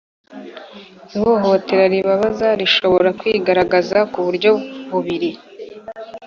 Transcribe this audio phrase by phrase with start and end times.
[1.15, 4.51] Ihohoterera ribabaza rishobora kwigaragaza ku buryo
[4.91, 5.29] bubiri.